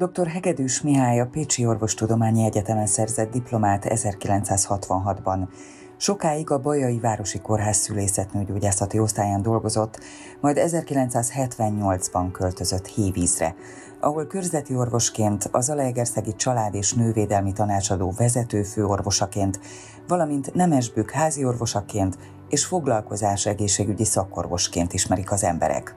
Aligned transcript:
Dr. 0.00 0.26
Hegedűs 0.26 0.82
Mihály 0.82 1.20
a 1.20 1.26
Pécsi 1.26 1.66
Orvostudományi 1.66 2.44
Egyetemen 2.44 2.86
szerzett 2.86 3.30
diplomát 3.30 3.86
1966-ban. 3.88 5.48
Sokáig 5.96 6.50
a 6.50 6.58
Bajai 6.58 6.98
Városi 6.98 7.38
Kórház 7.38 7.76
szülészetnőgyógyászati 7.76 8.98
osztályán 8.98 9.42
dolgozott, 9.42 10.00
majd 10.40 10.60
1978-ban 10.60 12.28
költözött 12.32 12.86
Hévízre, 12.86 13.54
ahol 14.00 14.26
körzeti 14.26 14.74
orvosként, 14.74 15.48
az 15.52 15.70
Alaegerszegi 15.70 16.34
Család 16.34 16.74
és 16.74 16.92
Nővédelmi 16.92 17.52
Tanácsadó 17.52 18.12
vezető 18.16 18.62
főorvosaként, 18.62 19.60
valamint 20.08 20.54
Nemesbük 20.54 21.10
házi 21.10 21.44
orvosaként 21.44 22.18
és 22.48 22.64
foglalkozás 22.64 23.46
egészségügyi 23.46 24.04
szakorvosként 24.04 24.92
ismerik 24.92 25.30
az 25.32 25.44
emberek. 25.44 25.94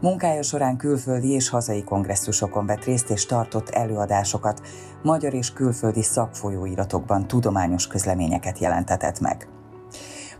Munkája 0.00 0.42
során 0.42 0.76
külföldi 0.76 1.30
és 1.30 1.48
hazai 1.48 1.84
kongresszusokon 1.84 2.66
vett 2.66 2.84
részt 2.84 3.10
és 3.10 3.26
tartott 3.26 3.68
előadásokat, 3.68 4.62
magyar 5.02 5.34
és 5.34 5.52
külföldi 5.52 6.02
szakfolyóiratokban 6.02 7.26
tudományos 7.26 7.86
közleményeket 7.86 8.58
jelentetett 8.58 9.20
meg. 9.20 9.48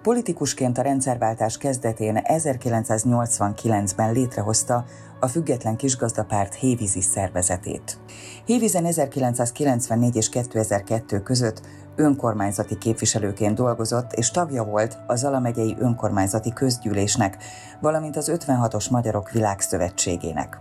Politikusként 0.03 0.79
a 0.79 0.83
rendszerváltás 0.83 1.59
kezdetén 1.59 2.21
1989-ben 2.25 4.13
létrehozta 4.13 4.85
a 5.21 5.27
Független 5.27 5.77
Kisgazdapárt 5.77 6.55
Hévízi 6.55 7.01
szervezetét. 7.01 7.99
Hévízen 8.45 8.85
1994 8.85 10.17
és 10.17 10.29
2002 10.29 11.23
között 11.23 11.61
önkormányzati 11.97 12.79
képviselőként 12.79 13.55
dolgozott, 13.55 14.13
és 14.13 14.31
tagja 14.31 14.65
volt 14.65 14.99
az 15.07 15.25
Alamegyei 15.25 15.77
Önkormányzati 15.79 16.53
Közgyűlésnek, 16.53 17.37
valamint 17.81 18.17
az 18.17 18.33
56-os 18.35 18.91
Magyarok 18.91 19.31
Világszövetségének. 19.31 20.59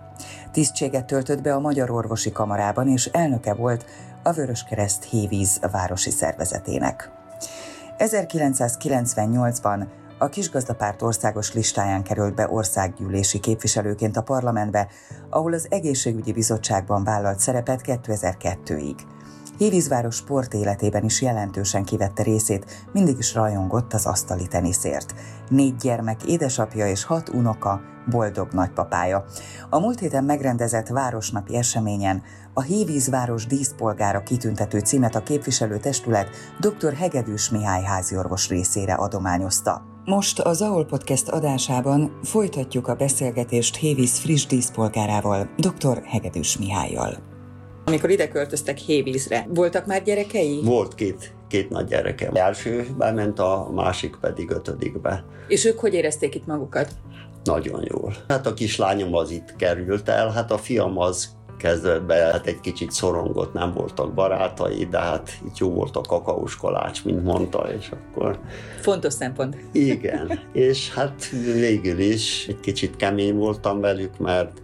Tisztséget 0.51 1.05
töltött 1.05 1.41
be 1.41 1.53
a 1.53 1.59
Magyar 1.59 1.91
Orvosi 1.91 2.31
Kamarában, 2.31 2.87
és 2.87 3.05
elnöke 3.05 3.53
volt 3.53 3.85
a 4.23 4.31
Vöröskereszt 4.31 5.03
Hévíz 5.03 5.59
városi 5.71 6.09
szervezetének. 6.09 7.11
1998-ban 7.97 9.85
a 10.17 10.29
Kisgazdapárt 10.29 11.01
országos 11.01 11.53
listáján 11.53 12.03
került 12.03 12.35
be 12.35 12.49
országgyűlési 12.49 13.39
képviselőként 13.39 14.17
a 14.17 14.21
parlamentbe, 14.21 14.87
ahol 15.29 15.53
az 15.53 15.67
egészségügyi 15.69 16.33
bizottságban 16.33 17.03
vállalt 17.03 17.39
szerepet 17.39 17.81
2002-ig. 17.85 19.14
Hévízváros 19.57 20.15
sport 20.15 20.53
életében 20.53 21.03
is 21.03 21.21
jelentősen 21.21 21.83
kivette 21.83 22.23
részét, 22.23 22.87
mindig 22.91 23.17
is 23.17 23.33
rajongott 23.33 23.93
az 23.93 24.05
asztali 24.05 24.47
teniszért. 24.47 25.13
Négy 25.49 25.75
gyermek 25.75 26.23
édesapja 26.23 26.87
és 26.87 27.03
hat 27.03 27.29
unoka, 27.29 27.81
boldog 28.09 28.47
nagypapája. 28.51 29.25
A 29.69 29.79
múlt 29.79 29.99
héten 29.99 30.23
megrendezett 30.23 30.87
városnapi 30.87 31.55
eseményen 31.55 32.23
a 32.53 32.61
Hévízváros 32.61 33.45
díszpolgára 33.45 34.23
kitüntető 34.23 34.79
címet 34.79 35.15
a 35.15 35.23
képviselőtestület 35.23 36.29
dr. 36.59 36.93
Hegedűs 36.93 37.49
Mihály 37.49 37.83
háziorvos 37.83 38.49
részére 38.49 38.93
adományozta. 38.93 39.81
Most 40.05 40.39
az 40.39 40.61
AOL 40.61 40.85
Podcast 40.85 41.27
adásában 41.27 42.19
folytatjuk 42.23 42.87
a 42.87 42.95
beszélgetést 42.95 43.75
Hévíz 43.75 44.19
friss 44.19 44.45
díszpolgárával, 44.45 45.49
dr. 45.57 46.01
Hegedűs 46.03 46.57
Mihályjal. 46.57 47.34
Amikor 47.85 48.09
ide 48.09 48.27
költöztek 48.27 48.77
Hévízre, 48.77 49.47
voltak 49.49 49.85
már 49.85 50.03
gyerekei? 50.03 50.59
Volt 50.63 50.95
két, 50.95 51.33
két 51.47 51.69
nagy 51.69 51.87
gyerekem. 51.87 52.35
Első 52.35 52.87
bement, 52.97 53.39
a 53.39 53.69
másik 53.73 54.15
pedig 54.21 54.49
ötödikbe. 54.49 55.25
És 55.47 55.65
ők 55.65 55.79
hogy 55.79 55.93
érezték 55.93 56.35
itt 56.35 56.45
magukat? 56.45 56.91
Nagyon 57.43 57.83
jól. 57.87 58.15
Hát 58.27 58.47
a 58.47 58.53
kislányom 58.53 59.15
az 59.15 59.31
itt 59.31 59.55
került 59.55 60.09
el, 60.09 60.29
hát 60.29 60.51
a 60.51 60.57
fiam 60.57 60.97
az 60.97 61.29
kezdetben 61.57 62.31
hát 62.31 62.47
egy 62.47 62.59
kicsit 62.59 62.91
szorongott, 62.91 63.53
nem 63.53 63.73
voltak 63.73 64.13
barátai, 64.13 64.85
de 64.85 64.99
hát 64.99 65.39
itt 65.45 65.57
jó 65.57 65.69
volt 65.69 65.95
a 65.95 66.01
kakaós 66.01 66.57
kalács, 66.57 67.03
mint 67.03 67.23
mondta, 67.23 67.67
és 67.79 67.89
akkor... 67.89 68.39
Fontos 68.81 69.13
szempont. 69.13 69.57
Igen, 69.71 70.39
és 70.53 70.93
hát 70.93 71.29
végül 71.43 71.99
is 71.99 72.45
egy 72.47 72.59
kicsit 72.59 72.95
kemény 72.95 73.35
voltam 73.35 73.79
velük, 73.79 74.17
mert 74.17 74.61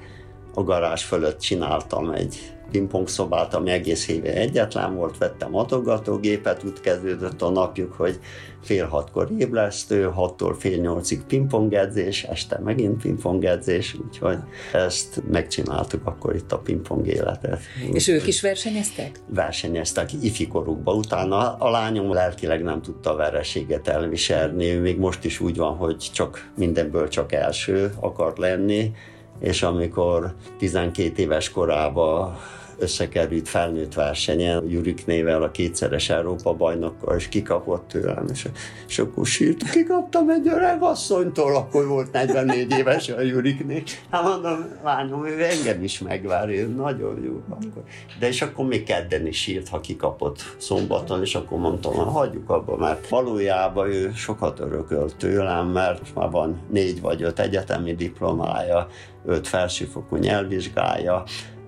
a 0.53 0.63
garázs 0.63 1.03
fölött 1.03 1.39
csináltam 1.39 2.11
egy 2.11 2.53
pingpong 2.71 3.07
szobát, 3.07 3.53
ami 3.53 3.69
egész 3.69 4.07
éve 4.07 4.33
egyetlen 4.33 4.95
volt, 4.95 5.17
vettem 5.17 5.55
adogatógépet, 5.55 6.63
úgy 6.63 6.79
kezdődött 6.79 7.41
a 7.41 7.49
napjuk, 7.49 7.93
hogy 7.93 8.19
fél 8.61 8.85
hatkor 8.85 9.29
ébresztő, 9.37 10.03
hattól 10.03 10.55
fél 10.59 10.77
nyolcig 10.77 11.23
pingpongedzés, 11.23 12.23
este 12.23 12.59
megint 12.63 13.01
pingpongedzés, 13.01 13.95
úgyhogy 14.05 14.37
ezt 14.73 15.21
megcsináltuk 15.31 16.05
akkor 16.07 16.35
itt 16.35 16.51
a 16.51 16.57
pingpong 16.57 17.07
életet. 17.07 17.59
És 17.93 18.07
ők 18.07 18.27
is 18.27 18.41
versenyeztek? 18.41 19.19
Versenyeztek 19.27 20.09
ifikorukba. 20.21 20.93
Utána 20.93 21.55
a 21.55 21.69
lányom 21.69 22.13
lelkileg 22.13 22.63
nem 22.63 22.81
tudta 22.81 23.11
a 23.13 23.15
vereséget 23.15 23.87
elviselni, 23.87 24.73
még 24.73 24.97
most 24.97 25.25
is 25.25 25.39
úgy 25.39 25.57
van, 25.57 25.75
hogy 25.75 25.97
csak 26.13 26.51
mindenből 26.57 27.07
csak 27.07 27.31
első 27.31 27.93
akart 27.99 28.37
lenni, 28.37 28.91
és 29.39 29.63
amikor 29.63 30.33
12 30.57 31.21
éves 31.21 31.49
korában 31.49 32.37
összekerült 32.81 33.49
felnőtt 33.49 33.93
versenyen, 33.93 34.69
Jurik 34.69 35.05
nével 35.05 35.43
a 35.43 35.51
kétszeres 35.51 36.09
Európa 36.09 36.53
bajnokkal, 36.53 37.15
és 37.15 37.27
kikapott 37.27 37.87
tőlem, 37.87 38.25
és, 38.31 38.47
és 38.87 38.99
akkor 38.99 39.25
sírt, 39.25 39.69
kikaptam 39.69 40.29
egy 40.29 40.47
öreg 40.47 40.81
asszonytól, 40.81 41.55
akkor 41.55 41.87
volt 41.87 42.11
44 42.11 42.77
éves 42.77 43.09
a 43.09 43.21
Jurikné. 43.21 43.83
Hát 44.09 44.23
mondom, 44.23 44.65
lányom, 44.83 45.25
ő 45.25 45.43
engem 45.43 45.83
is 45.83 45.99
megvár, 45.99 46.49
ő 46.49 46.67
nagyon 46.67 47.23
jó. 47.23 47.41
Akkor. 47.49 47.83
De 48.19 48.27
és 48.27 48.41
akkor 48.41 48.65
még 48.65 48.83
kedden 48.83 49.27
is 49.27 49.41
sírt, 49.41 49.67
ha 49.67 49.79
kikapott 49.79 50.55
szombaton, 50.57 51.21
és 51.21 51.35
akkor 51.35 51.59
mondtam, 51.59 51.93
hogy 51.93 52.13
hagyjuk 52.13 52.49
abba, 52.49 52.77
mert 52.77 53.09
valójában 53.09 53.91
ő 53.91 54.11
sokat 54.15 54.59
örökölt 54.59 55.15
tőlem, 55.15 55.67
mert 55.67 56.13
már 56.15 56.29
van 56.29 56.61
négy 56.69 57.01
vagy 57.01 57.21
öt 57.23 57.39
egyetemi 57.39 57.95
diplomája, 57.95 58.87
öt 59.25 59.47
felsőfokú 59.47 60.15
nyelvvizsgája, 60.15 61.23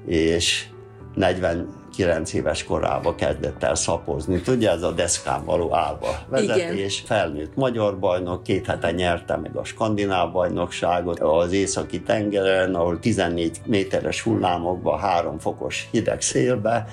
és 0.06 0.68
49 1.14 2.34
éves 2.34 2.64
korába 2.64 3.16
kezdett 3.16 3.64
el 3.64 3.76
szapozni. 3.76 4.42
Tudja, 4.42 4.72
ez 4.72 4.82
a 4.82 4.92
deszkán 4.92 5.46
való 5.46 5.76
állva 5.76 6.20
vezetés, 6.28 6.96
Igen. 6.96 7.06
felnőtt 7.06 7.56
magyar 7.56 8.00
bajnok, 8.00 8.44
két 8.44 8.66
hete 8.66 8.92
nyerte 8.92 9.38
meg 9.38 9.56
a 9.56 9.64
skandináv 9.64 10.32
bajnokságot 10.32 11.20
az 11.20 11.52
északi 11.52 12.02
tengeren, 12.02 12.76
ahol 12.76 13.00
14 13.00 13.62
méteres 13.66 14.22
hullámokba, 14.22 14.98
három 14.98 15.40
fokos 15.40 15.88
hideg 15.92 16.22
szélbe, 16.22 16.88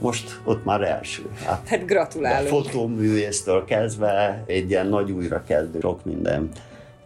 most 0.00 0.40
ott 0.44 0.64
már 0.64 0.82
első. 0.82 1.30
Hát, 1.44 1.68
hát 1.68 1.86
gratulálok. 1.86 2.46
A 2.46 2.50
fotóművésztől 2.50 3.64
kezdve 3.64 4.42
egy 4.46 4.70
ilyen 4.70 4.86
nagy 4.86 5.10
újrakezdő 5.10 5.78
sok 5.80 6.04
minden 6.04 6.48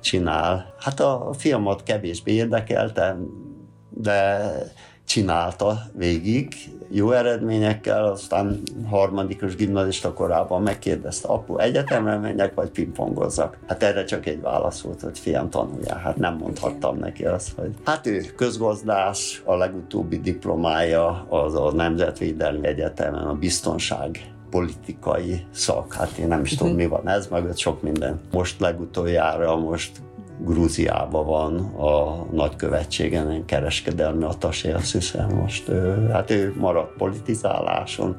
csinál. 0.01 0.75
Hát 0.79 1.01
a 1.01 1.31
fiamat 1.39 1.83
kevésbé 1.83 2.33
érdekelte, 2.33 3.17
de 3.91 4.51
csinálta 5.15 5.79
végig, 5.93 6.55
jó 6.91 7.11
eredményekkel, 7.11 8.05
aztán 8.05 8.63
harmadikos 8.91 9.57
gimnazista 9.57 10.13
korában 10.13 10.63
megkérdezte, 10.63 11.29
apu, 11.29 11.59
egyetemre 11.59 12.17
menjek, 12.17 12.55
vagy 12.55 12.71
pingpongozzak? 12.71 13.59
Hát 13.67 13.83
erre 13.83 14.05
csak 14.05 14.27
egy 14.27 14.41
válasz 14.41 14.81
volt, 14.81 15.01
hogy 15.01 15.19
fiam 15.19 15.51
tanuljál. 15.51 15.99
Hát 15.99 16.17
nem 16.17 16.37
mondhattam 16.37 16.97
neki 16.99 17.25
azt, 17.25 17.53
hogy 17.57 17.71
hát 17.85 18.07
ő 18.07 18.21
közgazdász, 18.37 19.43
a 19.45 19.55
legutóbbi 19.55 20.21
diplomája 20.21 21.27
az 21.29 21.55
a 21.55 21.73
Nemzetvédelmi 21.73 22.67
Egyetemen 22.67 23.27
a 23.27 23.35
biztonság 23.35 24.33
politikai 24.51 25.47
szak, 25.51 25.93
hát 25.93 26.17
én 26.19 26.29
nem 26.29 26.41
is 26.41 26.55
tudom, 26.55 26.75
mi 26.75 26.87
van 26.87 27.09
ez 27.09 27.27
mögött, 27.27 27.59
sok 27.59 27.83
minden. 27.83 28.21
Most 28.33 28.61
legutoljára, 28.61 29.57
most 29.57 29.91
Grúziában 30.39 31.27
van 31.27 31.59
a 31.77 32.25
nagykövetségen 32.33 33.45
kereskedelmi 33.45 34.25
atasé, 34.25 34.73
azt 34.73 34.93
hiszem 34.93 35.29
most. 35.31 35.71
Hát 36.13 36.31
ő 36.31 36.55
maradt 36.57 36.97
politizáláson, 36.97 38.17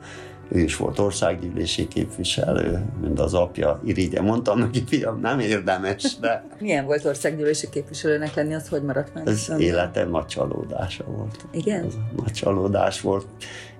ő 0.49 0.59
is 0.59 0.75
volt 0.75 0.99
országgyűlési 0.99 1.87
képviselő, 1.87 2.85
mint 3.01 3.19
az 3.19 3.33
apja, 3.33 3.81
Irigye. 3.85 4.21
Mondtam 4.21 4.59
neki, 4.59 4.83
fiam, 4.87 5.19
nem 5.19 5.39
érdemes, 5.39 6.17
de... 6.19 6.43
Milyen 6.59 6.85
volt 6.85 7.05
országgyűlési 7.05 7.69
képviselőnek 7.69 8.33
lenni, 8.33 8.53
az 8.53 8.67
hogy 8.67 8.83
maradt 8.83 9.13
meg? 9.13 9.27
Ez 9.27 9.51
életem 9.57 10.09
nagy 10.09 10.25
csalódása 10.25 11.03
volt. 11.03 11.45
Igen? 11.51 11.85
Ez 11.85 11.93
nagy 12.15 12.31
csalódás 12.31 13.01
volt. 13.01 13.25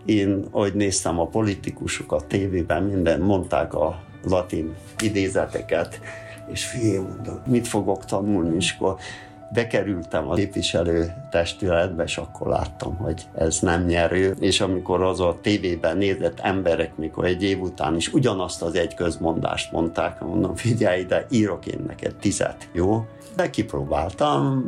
Én, 0.05 0.45
ahogy 0.51 0.73
néztem 0.73 1.19
a 1.19 1.27
politikusokat 1.27 2.25
tévében, 2.25 2.83
minden 2.83 3.21
mondták 3.21 3.73
a 3.73 4.03
latin 4.23 4.73
idézeteket, 4.99 5.99
és 6.47 6.65
figyelj, 6.65 6.97
mondom, 6.97 7.41
mit 7.47 7.67
fogok 7.67 8.05
tanulni, 8.05 8.55
és 8.55 8.75
akkor 8.77 8.97
bekerültem 9.53 10.29
a 10.29 10.33
képviselő 10.33 11.13
testületbe, 11.29 12.03
és 12.03 12.17
akkor 12.17 12.47
láttam, 12.47 12.95
hogy 12.95 13.27
ez 13.35 13.59
nem 13.59 13.85
nyerő. 13.85 14.35
És 14.39 14.61
amikor 14.61 15.01
az 15.03 15.19
a 15.19 15.37
tévében 15.41 15.97
nézett 15.97 16.39
emberek, 16.39 16.97
mikor 16.97 17.25
egy 17.25 17.43
év 17.43 17.61
után 17.61 17.95
is 17.95 18.13
ugyanazt 18.13 18.61
az 18.61 18.75
egy 18.75 18.93
közmondást 18.93 19.71
mondták, 19.71 20.19
mondom, 20.19 20.55
figyelj 20.55 21.01
ide, 21.01 21.25
írok 21.29 21.65
én 21.65 21.83
neked 21.87 22.15
tizet, 22.15 22.69
jó? 22.71 23.05
De 23.35 23.49
kipróbáltam, 23.49 24.63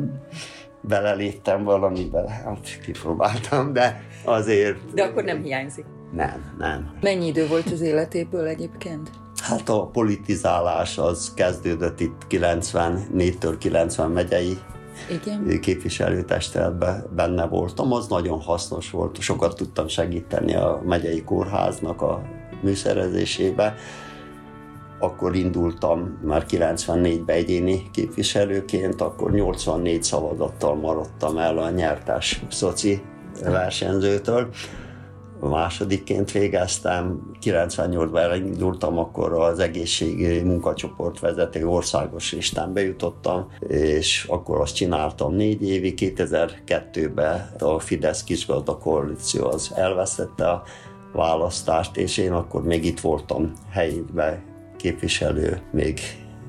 beleléptem 0.80 1.64
valamibe, 1.64 2.30
hát 2.44 2.80
kipróbáltam, 2.84 3.72
de 3.72 4.02
azért... 4.24 4.94
De 4.94 5.02
akkor 5.02 5.24
nem 5.24 5.42
hiányzik. 5.42 5.84
Nem, 6.12 6.54
nem. 6.58 6.90
Mennyi 7.00 7.26
idő 7.26 7.46
volt 7.46 7.70
az 7.70 7.80
életéből 7.80 8.46
egyébként? 8.46 9.10
Hát 9.42 9.68
a 9.68 9.86
politizálás 9.86 10.98
az 10.98 11.32
kezdődött 11.34 12.00
itt 12.00 12.26
94-től 12.30 13.54
90 13.58 14.10
megyei 14.10 14.58
igen. 15.10 15.60
képviselőtestületben 15.60 17.04
benne 17.16 17.46
voltam, 17.46 17.92
az 17.92 18.06
nagyon 18.08 18.40
hasznos 18.40 18.90
volt, 18.90 19.20
sokat 19.20 19.56
tudtam 19.56 19.88
segíteni 19.88 20.54
a 20.54 20.82
megyei 20.86 21.22
kórháznak 21.24 22.02
a 22.02 22.22
műszerezésébe. 22.62 23.74
Akkor 25.00 25.34
indultam 25.34 26.18
már 26.22 26.44
94-ben 26.48 27.36
egyéni 27.36 27.90
képviselőként, 27.92 29.00
akkor 29.00 29.30
84 29.30 30.02
szavazattal 30.02 30.74
maradtam 30.74 31.38
el 31.38 31.58
a 31.58 31.70
nyertes 31.70 32.42
szoci 32.50 33.02
versenyzőtől 33.42 34.48
másodikként 35.40 36.32
végeztem, 36.32 37.30
98-ban 37.42 38.18
elindultam, 38.18 38.98
akkor 38.98 39.32
az 39.32 39.58
egészségi 39.58 40.42
munkacsoport 40.42 41.20
vezető 41.20 41.66
országos 41.66 42.32
listán 42.32 42.72
bejutottam, 42.72 43.46
és 43.68 44.26
akkor 44.28 44.60
azt 44.60 44.74
csináltam 44.74 45.34
négy 45.34 45.68
évig, 45.68 45.98
2002-ben 46.16 47.50
a 47.58 47.78
Fidesz 47.78 48.24
kisgazda 48.24 48.78
koalíció 48.78 49.46
az 49.46 49.72
elveszette 49.74 50.50
a 50.50 50.62
választást, 51.12 51.96
és 51.96 52.16
én 52.16 52.32
akkor 52.32 52.62
még 52.62 52.84
itt 52.84 53.00
voltam 53.00 53.52
helyben 53.70 54.42
képviselő 54.76 55.60
még 55.72 56.00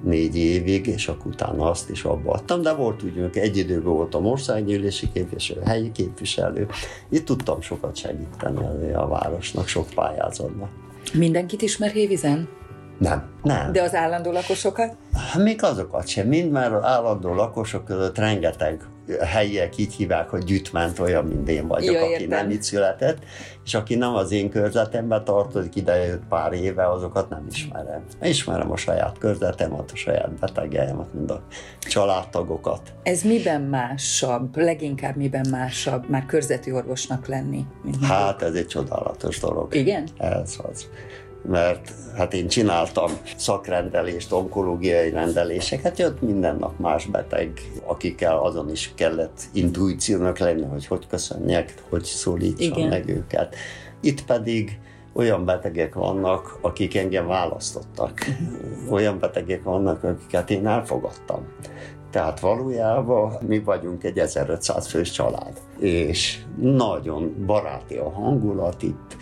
négy 0.04 0.36
évig, 0.36 0.88
és 0.88 1.07
akkor 1.07 1.31
utána 1.31 1.69
azt 1.69 1.90
is 1.90 2.04
abba 2.04 2.31
adtam, 2.31 2.62
de 2.62 2.74
volt 2.74 3.04
úgy, 3.04 3.13
hogy 3.19 3.38
egy 3.38 3.57
időben 3.57 3.94
voltam 3.94 4.25
országgyűlési 4.25 5.12
képviselő, 5.13 5.62
helyi 5.66 5.92
képviselő. 5.92 6.68
Itt 7.10 7.25
tudtam 7.25 7.62
sokat 7.62 7.96
segíteni 7.96 8.94
a 8.94 9.07
városnak, 9.07 9.68
sok 9.68 9.88
pályázatban. 9.96 10.69
Mindenkit 11.13 11.62
ismer 11.62 11.92
Hévizen? 11.92 12.50
Nem, 12.98 13.30
nem. 13.44 13.72
De 13.72 13.81
az 13.81 13.96
állandó 13.96 14.31
lakosokat? 14.31 14.96
Még 15.38 15.63
azokat 15.63 16.07
sem, 16.07 16.28
mind, 16.28 16.52
mert 16.52 16.74
az 16.74 16.84
állandó 16.84 17.34
lakosok 17.34 17.86
között 17.86 18.18
rengeteg 18.18 18.81
helyiek 19.18 19.78
így 19.78 19.94
hívják, 19.94 20.30
hogy 20.30 20.44
gyűjtment 20.44 21.00
olyan, 21.00 21.26
mint 21.26 21.50
én 21.50 21.68
vagyok, 21.68 21.94
ja, 21.94 22.02
aki 22.02 22.12
értem. 22.12 22.28
nem 22.28 22.50
itt 22.50 22.62
született, 22.62 23.18
és 23.66 23.74
aki 23.74 23.96
nem 23.96 24.16
az 24.16 24.32
én 24.32 24.50
körzetembe 24.50 25.22
tartozik, 25.24 25.76
ide 25.76 25.96
jött 26.06 26.24
pár 26.30 26.54
éve, 26.54 26.90
azokat 26.90 27.30
nem 27.30 27.46
ismerem. 27.50 28.04
Ismerem 28.22 28.72
a 28.72 28.78
saját 28.78 29.18
körzetemet, 29.18 29.92
a 29.92 29.96
saját 29.96 30.32
betegeimet, 30.40 31.14
mind 31.14 31.32
a 31.32 31.42
családtagokat. 31.80 32.94
Ez 33.04 33.22
miben 33.22 33.62
másabb, 33.62 34.58
leginkább 34.58 35.16
miben 35.16 35.48
másabb 35.50 36.10
már 36.10 36.26
körzeti 36.26 36.72
orvosnak 36.72 37.28
lenni? 37.28 37.66
Mint 37.84 38.06
hát 38.06 38.42
ez 38.42 38.54
egy 38.54 38.68
csodálatos 38.68 39.40
dolog. 39.40 39.76
Igen? 39.76 40.08
Ez 40.18 40.60
az 40.72 40.88
mert 41.42 41.94
hát 42.16 42.34
én 42.34 42.48
csináltam 42.48 43.12
szakrendelést, 43.38 44.32
onkológiai 44.32 45.10
rendeléseket, 45.10 46.00
jött 46.00 46.22
minden 46.22 46.56
nap 46.56 46.80
más 46.80 47.06
beteg, 47.06 47.52
akikkel 47.86 48.38
azon 48.38 48.72
is 48.72 48.92
kellett 48.96 49.42
intuíciónak 49.54 50.38
lenni, 50.38 50.66
hogy 50.66 50.86
hogy 50.86 51.08
köszönjek, 51.08 51.74
hogy 51.90 52.04
szólítsam 52.04 52.78
Igen. 52.78 52.90
meg 52.90 53.10
őket. 53.10 53.56
Itt 54.02 54.26
pedig 54.26 54.80
olyan 55.14 55.46
betegek 55.46 55.94
vannak, 55.94 56.58
akik 56.62 56.96
engem 56.96 57.28
választottak. 57.28 58.26
Olyan 58.90 59.20
betegek 59.20 59.64
vannak, 59.64 60.04
akiket 60.04 60.50
én 60.50 60.68
elfogadtam. 60.68 61.48
Tehát 62.12 62.40
valójában 62.40 63.38
mi 63.48 63.60
vagyunk 63.60 64.04
egy 64.04 64.18
1500 64.18 64.88
fős 64.88 65.12
család, 65.12 65.62
és 65.80 66.40
nagyon 66.62 67.44
baráti 67.46 67.96
a 67.96 68.10
hangulat 68.10 68.84
itt, 68.84 69.18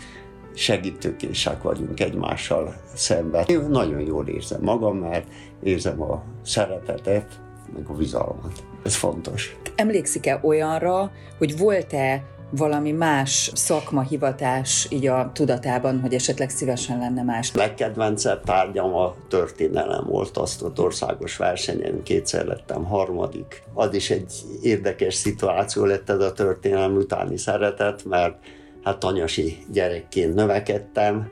segítőkések 0.58 1.62
vagyunk 1.62 2.00
egymással 2.00 2.74
szemben. 2.94 3.44
Én 3.46 3.60
nagyon 3.60 4.00
jól 4.00 4.26
érzem 4.26 4.60
magam, 4.62 4.96
mert 4.96 5.26
érzem 5.62 6.02
a 6.02 6.22
szeretetet, 6.42 7.40
meg 7.74 7.88
a 7.88 7.92
bizalmat. 7.92 8.64
Ez 8.84 8.94
fontos. 8.94 9.56
Emlékszik-e 9.76 10.40
olyanra, 10.42 11.10
hogy 11.38 11.58
volt-e 11.58 12.22
valami 12.50 12.92
más 12.92 13.50
szakmahivatás 13.54 14.86
így 14.90 15.06
a 15.06 15.30
tudatában, 15.34 16.00
hogy 16.00 16.14
esetleg 16.14 16.50
szívesen 16.50 16.98
lenne 16.98 17.22
más? 17.22 17.54
Legkedvencebb 17.54 18.44
tárgyam 18.44 18.94
a 18.94 19.14
történelem 19.28 20.04
volt, 20.06 20.36
azt 20.36 20.62
ott 20.62 20.80
országos 20.80 21.36
versenyen 21.36 22.02
kétszer 22.02 22.46
lettem 22.46 22.84
harmadik. 22.84 23.62
Az 23.74 23.94
is 23.94 24.10
egy 24.10 24.32
érdekes 24.62 25.14
szituáció 25.14 25.84
lett 25.84 26.10
ez 26.10 26.20
a 26.20 26.32
történelem 26.32 26.96
utáni 26.96 27.36
szeretet, 27.36 28.04
mert 28.04 28.36
hát 28.82 29.04
anyasi 29.04 29.56
gyerekként 29.72 30.34
növekedtem, 30.34 31.30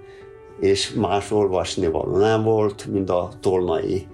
és 0.61 0.93
más 0.93 1.31
olvasni 1.31 1.87
való 1.87 2.17
nem 2.17 2.43
volt, 2.43 2.87
mint 2.87 3.11
a 3.11 3.31
tolnai 3.41 4.07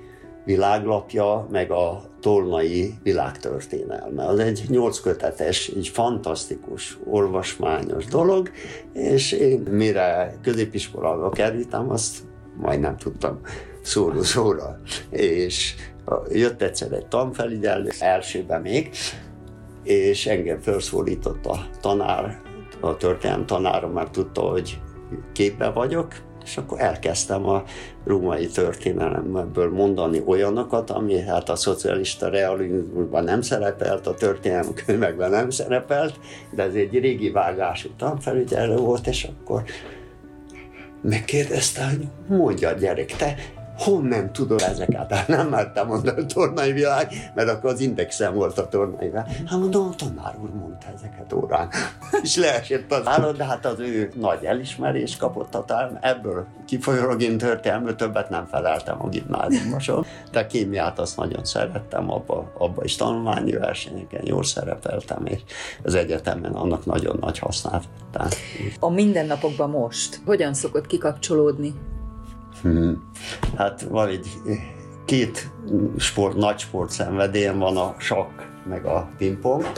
világlapja, 0.44 1.46
meg 1.50 1.70
a 1.70 2.02
tolnai 2.20 2.94
világtörténelme. 3.02 4.26
Az 4.26 4.38
egy 4.38 4.64
nyolc 4.69 5.00
kötetes, 5.00 5.69
egy 5.69 5.88
fantasztikus, 5.88 6.99
olvasmányos 7.05 8.05
dolog, 8.05 8.50
és 8.93 9.32
én 9.32 9.58
mire 9.58 10.35
középiskolába 10.43 11.31
kerültem, 11.31 11.90
azt 11.90 12.19
majdnem 12.56 12.96
tudtam 12.96 13.40
szóró-szóra. 13.82 14.81
És 15.11 15.75
jött 16.31 16.62
egyszer 16.62 16.93
egy 16.93 17.06
tanfelügyelő, 17.06 17.90
elsőben 17.99 18.61
még, 18.61 18.90
és 19.82 20.26
engem 20.26 20.61
felszólított 20.61 21.46
a 21.46 21.67
tanár, 21.81 22.40
a 22.82 22.96
történelem 22.96 23.46
tanára 23.46 23.88
már 23.88 24.08
tudta, 24.08 24.40
hogy 24.40 24.81
képbe 25.32 25.70
vagyok, 25.70 26.14
és 26.44 26.56
akkor 26.56 26.81
elkezdtem 26.81 27.49
a 27.49 27.62
római 28.05 28.46
történelemből 28.46 29.70
mondani 29.70 30.23
olyanokat, 30.25 30.90
ami 30.90 31.20
hát 31.20 31.49
a 31.49 31.56
szocialista 31.56 32.29
realizmusban 32.29 33.25
nem 33.25 33.40
szerepelt, 33.40 34.06
a 34.06 34.14
történelem 34.14 34.75
könyvekben 34.87 35.31
nem 35.31 35.50
szerepelt, 35.50 36.19
de 36.50 36.62
ez 36.62 36.75
egy 36.75 36.99
régi 36.99 37.31
vágású 37.31 37.88
tanfelügyelő 37.96 38.76
volt, 38.76 39.06
és 39.06 39.25
akkor 39.25 39.62
megkérdezte, 41.02 41.85
hogy 41.88 42.06
mondja 42.38 42.73
gyerek, 42.73 43.17
te 43.17 43.35
honnan 43.79 44.33
tudod 44.33 44.61
ezeket? 44.61 45.13
Hát 45.13 45.29
nem 45.29 45.49
mertem 45.49 45.87
mondani 45.87 46.21
a 46.21 46.27
tornai 46.27 46.73
világ, 46.73 47.13
mert 47.35 47.49
akkor 47.49 47.71
az 47.71 47.81
indexem 47.81 48.35
volt 48.35 48.59
a 48.59 48.69
tornai 48.69 49.09
világ. 49.09 49.27
Hát 49.47 49.59
mondom, 49.59 49.89
a 49.89 49.95
tanár 49.95 50.35
úr 50.43 50.51
mondta 50.51 50.87
ezeket 50.95 51.33
órán. 51.33 51.69
És 52.23 52.37
leesett 52.37 52.93
az 52.93 53.07
állat, 53.07 53.37
de 53.37 53.45
hát 53.45 53.67
az 53.67 53.79
ő 53.79 54.11
nagy 54.15 54.45
elismerés 54.45 55.17
kapott 55.17 55.55
a 55.55 55.64
tárm. 55.64 55.95
Ebből 56.00 56.47
kifolyólag 56.67 57.23
én 57.23 57.38
történelmű 57.38 57.93
többet 57.93 58.31
nem 58.31 58.47
feleltem 58.47 59.02
a 59.02 59.09
gimnáziumoson, 59.09 60.07
de 60.31 60.47
kémiát 60.47 60.99
azt 60.99 61.17
nagyon 61.17 61.45
szerettem, 61.45 62.11
abba, 62.11 62.52
abba 62.59 62.85
is 62.85 62.97
tanulmányi 62.97 63.52
versenyeken 63.52 64.21
jól 64.25 64.45
szerepeltem, 64.45 65.26
és 65.26 65.41
az 65.83 65.95
egyetemen 65.95 66.52
annak 66.52 66.87
nagyon 66.87 67.17
nagy 67.21 67.38
hasznát 67.38 67.85
vettem. 68.12 68.38
A 68.81 68.91
mindennapokban 68.91 69.71
most 69.71 70.21
hogyan 70.25 70.55
szokott 70.55 70.87
kikapcsolódni? 70.87 71.75
Hát 73.57 73.83
van 73.83 74.09
egy 74.09 74.26
két 75.04 75.50
sport, 75.97 76.37
nagy 76.37 76.59
sport 76.59 76.90
szenvedélyem 76.90 77.59
van 77.59 77.76
a 77.76 77.95
sakk 77.99 78.40
meg 78.69 78.85
a 78.85 79.11
pingpong. 79.19 79.73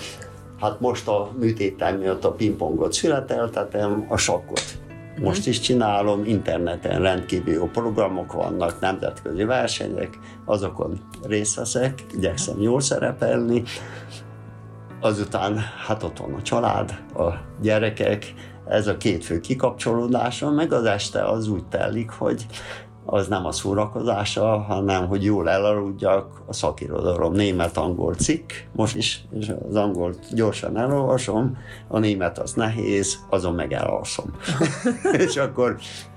Hát 0.61 0.81
most 0.81 1.09
a 1.09 1.31
műtétem 1.39 1.99
miatt 1.99 2.25
a 2.25 2.33
pingpongot 2.33 2.93
születeltetem, 2.93 4.07
a 4.09 4.17
sakkot 4.17 4.83
most 5.21 5.47
is 5.47 5.61
csinálom, 5.61 6.25
interneten 6.25 7.01
rendkívül 7.01 7.55
jó 7.55 7.67
programok 7.67 8.33
vannak, 8.33 8.81
nemzetközi 8.81 9.45
versenyek, 9.45 10.19
azokon 10.45 11.01
részt 11.23 11.57
veszek, 11.57 12.03
igyekszem 12.15 12.61
jól 12.61 12.81
szerepelni. 12.81 13.63
Azután 15.01 15.59
hát 15.87 16.03
ott 16.03 16.19
van 16.19 16.35
a 16.35 16.43
család, 16.43 16.99
a 17.15 17.29
gyerekek, 17.61 18.35
ez 18.69 18.87
a 18.87 18.97
két 18.97 19.25
fő 19.25 19.41
kikapcsolódáson, 19.41 20.55
meg 20.55 20.73
az 20.73 20.85
este 20.85 21.25
az 21.25 21.49
úgy 21.49 21.65
telik, 21.65 22.11
hogy 22.11 22.47
az 23.07 23.29
nem 23.29 23.47
a 23.47 23.53
szórakozása, 23.53 24.59
hanem 24.59 25.07
hogy 25.07 25.25
jól 25.25 25.51
elaludjak, 25.51 26.43
a 26.47 26.53
szakirodalom 26.53 27.33
német-angol 27.33 28.15
cikk, 28.15 28.51
most 28.73 28.97
is, 28.97 29.25
és 29.39 29.53
az 29.69 29.77
angolt 29.77 30.35
gyorsan 30.35 30.77
elolvasom, 30.77 31.57
a 31.89 31.99
német 31.99 32.39
az 32.39 32.53
nehéz, 32.53 33.19
azon 33.31 33.55
meg 33.55 33.73
elalszom. 33.73 34.37
és 35.27 35.37
akkor 35.37 35.77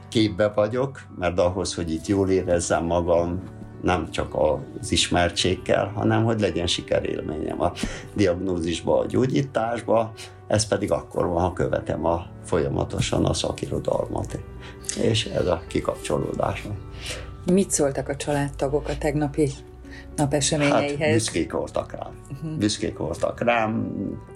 képbe 0.09 0.47
vagyok, 0.47 1.01
mert 1.19 1.39
ahhoz, 1.39 1.75
hogy 1.75 1.91
itt 1.91 2.05
jól 2.05 2.29
érezzem 2.29 2.85
magam, 2.85 3.41
nem 3.81 4.11
csak 4.11 4.35
az 4.35 4.91
ismertségkel, 4.91 5.91
hanem 5.95 6.23
hogy 6.23 6.39
legyen 6.39 6.67
sikerélményem 6.67 7.61
a 7.61 7.71
diagnózisba, 8.13 8.99
a 8.99 9.05
gyógyításba, 9.05 10.13
ez 10.47 10.67
pedig 10.67 10.91
akkor 10.91 11.27
van, 11.27 11.41
ha 11.41 11.53
követem 11.53 12.05
a, 12.05 12.25
folyamatosan 12.43 13.25
a 13.25 13.33
szakirodalmat. 13.33 14.39
És 15.01 15.25
ez 15.25 15.47
a 15.47 15.61
kikapcsolódás. 15.67 16.67
Mit 17.51 17.71
szóltak 17.71 18.09
a 18.09 18.15
családtagok 18.15 18.87
a 18.87 18.97
tegnapi 18.97 19.49
napeseményeihez. 20.17 20.99
Hát 20.99 21.11
büszkék 21.11 21.51
voltak 21.51 21.91
rám. 21.91 22.11
Uh-huh. 22.31 22.57
Büszkék 22.57 22.97
voltak 22.97 23.41
rám, 23.41 23.91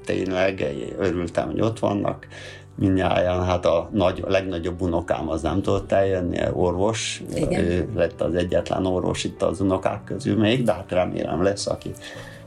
tényleg 0.05 0.63
örültem, 0.97 1.47
hogy 1.47 1.61
ott 1.61 1.79
vannak 1.79 2.27
mindnyáján, 2.75 3.45
hát 3.45 3.65
a, 3.65 3.89
nagy, 3.91 4.23
a 4.25 4.29
legnagyobb 4.29 4.81
unokám 4.81 5.29
az 5.29 5.41
nem 5.41 5.61
tudott 5.61 5.91
eljönni, 5.91 6.39
orvos, 6.53 7.23
Igen. 7.35 7.63
ő 7.63 7.89
lett 7.95 8.21
az 8.21 8.35
egyetlen 8.35 8.85
orvos 8.85 9.23
itt 9.23 9.41
az 9.41 9.61
unokák 9.61 10.03
közül 10.03 10.37
még, 10.37 10.63
de 10.63 10.73
hát 10.73 10.91
remélem 10.91 11.43
lesz, 11.43 11.67
aki 11.67 11.91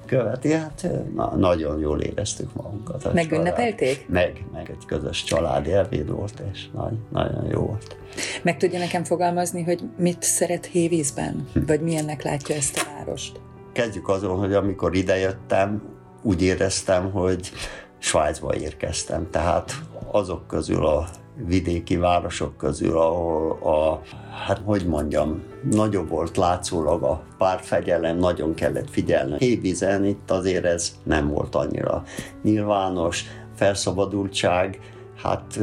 követi, 0.05 0.53
hát 0.53 0.87
na, 1.15 1.35
nagyon 1.37 1.79
jól 1.79 2.01
éreztük 2.01 2.53
magunkat. 2.53 3.13
Megünnepelték? 3.13 4.09
Meg, 4.09 4.45
meg 4.53 4.71
egy 4.71 4.85
közös 4.87 5.25
családi 5.25 5.73
ebéd 5.73 6.11
volt, 6.11 6.43
és 6.53 6.67
nagy, 6.73 6.95
nagyon 7.13 7.47
jó 7.51 7.61
volt. 7.61 7.97
Meg 8.43 8.57
tudja 8.57 8.79
nekem 8.79 9.05
fogalmazni, 9.05 9.63
hogy 9.63 9.83
mit 9.99 10.23
szeret 10.23 10.67
Hévízben? 10.67 11.49
Hm. 11.53 11.65
Vagy 11.67 11.81
milyennek 11.81 12.23
látja 12.23 12.55
ezt 12.55 12.77
a 12.79 12.91
várost? 12.97 13.41
Kezdjük 13.73 14.09
azon, 14.09 14.39
hogy 14.39 14.53
amikor 14.53 14.95
idejöttem, 14.95 15.83
úgy 16.23 16.43
éreztem, 16.43 17.11
hogy 17.11 17.51
Svájcba 17.99 18.55
érkeztem. 18.55 19.31
Tehát 19.31 19.73
azok 20.11 20.47
közül 20.47 20.87
a 20.87 21.09
vidéki 21.37 21.97
városok 21.97 22.57
közül, 22.57 22.99
ahol 22.99 23.51
a, 23.51 24.03
hát 24.47 24.61
hogy 24.65 24.87
mondjam, 24.87 25.43
nagyobb 25.71 26.09
volt 26.09 26.37
látszólag 26.37 27.03
a 27.03 27.23
párfegyelem, 27.39 28.17
nagyon 28.17 28.55
kellett 28.55 28.91
figyelni. 28.91 29.37
Hévízen 29.39 30.05
itt 30.05 30.31
azért 30.31 30.65
ez 30.65 30.95
nem 31.03 31.29
volt 31.29 31.55
annyira 31.55 32.03
nyilvános, 32.43 33.25
felszabadultság, 33.55 34.81
hát 35.23 35.59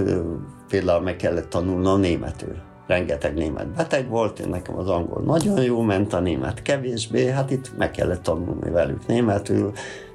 például 0.70 1.01
meg 1.01 1.16
kellett 1.16 1.50
tanulnom 1.50 2.00
németül. 2.00 2.56
Rengeteg 2.88 3.34
német 3.34 3.68
beteg 3.68 4.10
volt, 4.10 4.40
én 4.40 4.50
nekem 4.50 4.78
az 4.78 4.90
angol 4.90 5.22
nagyon 5.22 5.63
jó 5.63 5.82
ment, 5.82 6.13
a 6.13 6.20
német 6.20 6.62
kevésbé, 6.62 7.30
hát 7.30 7.51
itt 7.51 7.78
meg 7.78 7.92
kellett 7.92 8.24
tanulni 8.24 8.70
velük 8.70 9.08
németül, 9.08 9.72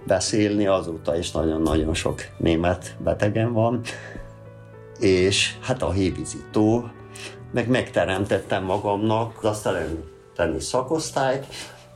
beszélni, 0.06 0.66
azóta 0.66 1.18
is 1.18 1.32
nagyon-nagyon 1.32 1.94
sok 1.94 2.20
német 2.38 2.96
betegen 3.04 3.52
van 3.52 3.80
és 5.00 5.56
hát 5.60 5.82
a 5.82 5.90
hévízító, 5.90 6.90
meg 7.52 7.68
megteremtettem 7.68 8.64
magamnak 8.64 9.44
azt 9.44 9.66
a 9.66 9.72
tenni 10.34 10.60
szakosztályt, 10.60 11.46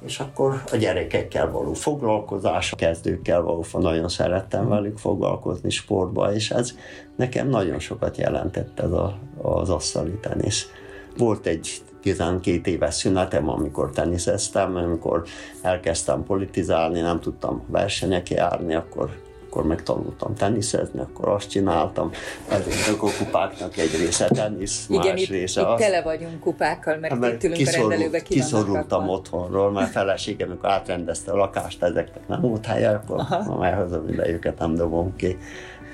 és 0.05 0.19
akkor 0.19 0.63
a 0.73 0.77
gyerekekkel 0.77 1.51
való 1.51 1.73
foglalkozás, 1.73 2.73
a 2.73 2.77
kezdőkkel 2.77 3.41
való, 3.41 3.65
nagyon 3.73 4.09
szerettem 4.09 4.69
velük 4.69 4.99
foglalkozni 4.99 5.71
sportba, 5.71 6.35
és 6.35 6.51
ez 6.51 6.75
nekem 7.17 7.49
nagyon 7.49 7.79
sokat 7.79 8.17
jelentett 8.17 8.81
ez 8.81 8.91
a, 8.91 9.19
az 9.43 9.71
asztali 9.71 10.19
tenisz. 10.21 10.71
Volt 11.17 11.47
egy 11.47 11.71
12 12.03 12.71
éves 12.71 12.95
szünetem, 12.95 13.49
amikor 13.49 13.91
teniszeztem, 13.91 14.77
amikor 14.77 15.25
elkezdtem 15.63 16.25
politizálni, 16.25 17.01
nem 17.01 17.21
tudtam 17.21 17.63
versenyek 17.67 18.31
járni, 18.31 18.75
akkor 18.75 19.11
akkor 19.51 19.67
megtanultam 19.67 20.35
teniszezni, 20.35 21.01
akkor 21.01 21.29
azt 21.29 21.49
csináltam. 21.49 22.11
Ezeknek 22.49 23.03
a 23.03 23.07
kupáknak 23.19 23.77
egy 23.77 23.97
része 23.99 24.29
tenisz, 24.29 24.87
Igen, 24.89 25.13
más 25.13 25.23
itt, 25.23 25.29
része 25.29 25.61
itt 25.61 25.67
az. 25.67 25.81
tele 25.81 26.03
vagyunk 26.03 26.41
kupákkal, 26.41 26.97
mert, 26.97 27.19
mert 27.19 27.35
itt 27.35 27.43
ülünk 27.45 27.59
kiszorult, 27.59 27.87
a 27.87 27.89
rendelőbe, 27.89 28.21
ki 28.23 28.35
Kiszorultam 28.35 29.09
otthonról, 29.09 29.71
mert 29.71 29.91
feleségem, 29.91 30.49
amikor 30.49 30.69
átrendezte 30.69 31.33
a 31.33 31.37
lakást, 31.37 31.83
ezeknek 31.83 32.29
nem 32.29 32.41
volt 32.41 32.67
helye, 32.67 32.91
akkor 32.91 33.25
már 33.59 33.75
hazam 33.75 34.09
idejüket 34.09 34.59
nem 34.59 34.75
dobom 34.75 35.17
ki. 35.17 35.39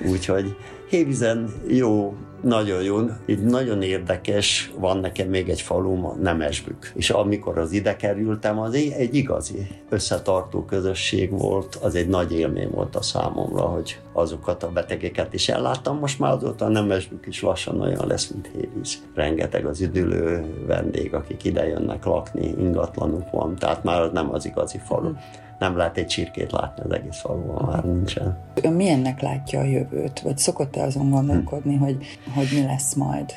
Úgyhogy 0.09 0.55
Hévizen 0.89 1.53
jó 1.67 2.15
nagyon 2.41 2.83
jó, 2.83 2.97
így 3.25 3.43
nagyon 3.43 3.81
érdekes, 3.81 4.71
van 4.77 4.97
nekem 4.97 5.27
még 5.27 5.49
egy 5.49 5.61
falum, 5.61 6.19
Nemesbük. 6.21 6.91
És 6.95 7.09
amikor 7.09 7.57
az 7.57 7.71
ide 7.71 7.95
kerültem, 7.95 8.59
az 8.59 8.73
egy, 8.73 9.15
igazi 9.15 9.67
összetartó 9.89 10.65
közösség 10.65 11.31
volt, 11.31 11.75
az 11.75 11.95
egy 11.95 12.07
nagy 12.07 12.33
élmény 12.33 12.69
volt 12.69 12.95
a 12.95 13.01
számomra, 13.01 13.61
hogy 13.61 13.99
azokat 14.13 14.63
a 14.63 14.71
betegeket 14.71 15.33
is 15.33 15.49
elláttam. 15.49 15.99
Most 15.99 16.19
már 16.19 16.31
azóta 16.31 16.65
a 16.65 16.69
Nemesbük 16.69 17.27
is 17.27 17.41
lassan 17.41 17.81
olyan 17.81 18.07
lesz, 18.07 18.27
mint 18.27 18.49
Hévíz. 18.53 19.03
Rengeteg 19.15 19.65
az 19.65 19.81
üdülő 19.81 20.45
vendég, 20.65 21.13
akik 21.13 21.43
ide 21.43 21.67
jönnek 21.67 22.05
lakni, 22.05 22.47
ingatlanuk 22.47 23.31
van, 23.31 23.55
tehát 23.55 23.83
már 23.83 24.11
nem 24.11 24.33
az 24.33 24.45
igazi 24.45 24.77
falu. 24.85 25.13
Nem 25.59 25.77
lehet 25.77 25.97
egy 25.97 26.07
csirkét 26.07 26.51
látni 26.51 26.83
az 26.83 26.91
egész 26.91 27.19
faluban, 27.19 27.65
már 27.65 27.83
nincsen. 27.83 28.37
Ön 28.63 28.73
milyennek 28.73 29.21
látja 29.21 29.59
a 29.59 29.63
jövőt? 29.63 30.19
Vagy 30.19 30.37
szokott-e 30.37 30.83
azon 30.83 31.09
gondolkodni, 31.09 31.75
hm. 31.75 31.83
hogy, 31.83 32.05
hogy 32.35 32.47
mi 32.53 32.65
lesz 32.65 32.93
majd? 32.93 33.33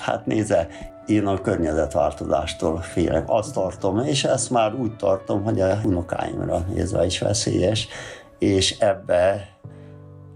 Hát 0.00 0.26
nézze, 0.26 0.68
én 1.06 1.26
a 1.26 1.40
környezetváltozástól 1.40 2.80
félek. 2.80 3.24
Azt 3.26 3.54
tartom, 3.54 3.98
és 3.98 4.24
ezt 4.24 4.50
már 4.50 4.74
úgy 4.74 4.96
tartom, 4.96 5.42
hogy 5.42 5.60
a 5.60 5.80
unokáimra 5.84 6.64
nézve 6.74 7.04
is 7.04 7.18
veszélyes, 7.18 7.88
és 8.38 8.78
ebbe 8.78 9.48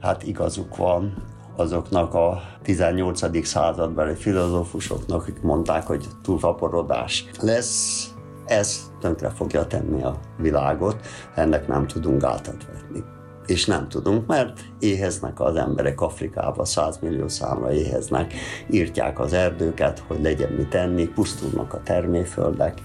hát 0.00 0.22
igazuk 0.22 0.76
van 0.76 1.22
azoknak 1.56 2.14
a 2.14 2.42
18. 2.62 3.46
századbeli 3.46 4.14
filozófusoknak, 4.14 5.20
akik 5.20 5.42
mondták, 5.42 5.86
hogy 5.86 6.06
túlvaporodás 6.22 7.24
lesz, 7.40 8.08
ez 8.48 8.90
tönkre 9.00 9.28
fogja 9.28 9.66
tenni 9.66 10.02
a 10.02 10.18
világot, 10.36 11.06
ennek 11.34 11.66
nem 11.66 11.86
tudunk 11.86 12.22
gátat 12.22 12.66
vetni. 12.72 13.04
És 13.46 13.66
nem 13.66 13.88
tudunk, 13.88 14.26
mert 14.26 14.60
éheznek 14.78 15.40
az 15.40 15.56
emberek 15.56 16.00
Afrikába, 16.00 16.64
100 16.64 16.98
millió 16.98 17.28
számra 17.28 17.72
éheznek, 17.72 18.34
írtják 18.70 19.20
az 19.20 19.32
erdőket, 19.32 20.04
hogy 20.06 20.22
legyen 20.22 20.52
mit 20.52 20.68
tenni, 20.68 21.06
pusztulnak 21.06 21.74
a 21.74 21.82
terméföldek, 21.82 22.80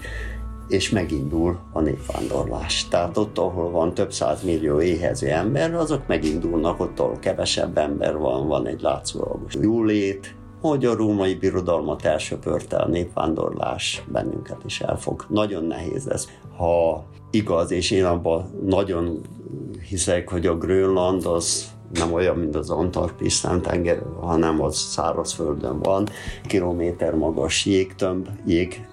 és 0.68 0.90
megindul 0.90 1.58
a 1.72 1.80
népvándorlás. 1.80 2.88
Tehát 2.88 3.16
ott, 3.16 3.38
ahol 3.38 3.70
van 3.70 3.94
több 3.94 4.12
száz 4.12 4.42
millió 4.42 4.80
éhező 4.80 5.28
ember, 5.28 5.74
azok 5.74 6.06
megindulnak, 6.06 6.80
ott, 6.80 6.98
ahol 6.98 7.18
kevesebb 7.18 7.78
ember 7.78 8.16
van, 8.16 8.46
van 8.48 8.66
egy 8.66 8.80
látszólagos 8.80 9.54
jólét, 9.60 10.34
hogy 10.68 10.84
a 10.84 10.96
római 10.96 11.34
birodalmat 11.34 12.04
elsöpörte 12.04 12.76
a 12.76 12.88
népvándorlás, 12.88 14.04
bennünket 14.08 14.58
is 14.64 14.80
elfog. 14.80 15.26
Nagyon 15.28 15.64
nehéz 15.64 16.08
ez. 16.08 16.28
Ha 16.56 17.04
igaz, 17.30 17.70
és 17.70 17.90
én 17.90 18.04
abban 18.04 18.50
nagyon 18.66 19.20
hiszek, 19.88 20.30
hogy 20.30 20.46
a 20.46 20.58
Grönland 20.58 21.26
az 21.26 21.72
nem 21.92 22.12
olyan, 22.12 22.36
mint 22.36 22.56
az 22.56 22.70
Antarktisz 22.70 23.46
tenger, 23.62 24.02
hanem 24.20 24.62
az 24.62 24.76
szárazföldön 24.76 25.78
van, 25.78 26.08
kilométer 26.46 27.14
magas 27.14 27.66
jégtömb, 27.66 28.28
jég 28.46 28.86